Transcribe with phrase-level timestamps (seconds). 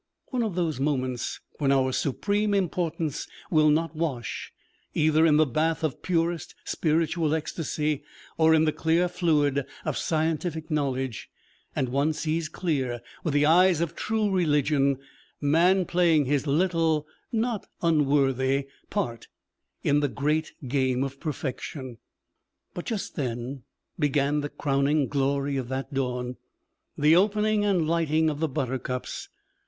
[0.29, 4.51] One of those moments when our supreme importance will not wash
[4.95, 8.03] either in the bath of purest spiritual ecstasy,
[8.35, 11.29] or in the clear fluid of scientific knowledge;
[11.75, 14.97] and one sees clear, with the eyes of true religion,
[15.39, 19.27] man playing his little, not unworthy, part
[19.83, 21.99] in the great game of Perfection.
[22.73, 23.65] But just then
[23.99, 26.37] began the crowning glory of that dawn
[26.97, 29.29] the opening and lighting of the buttercups.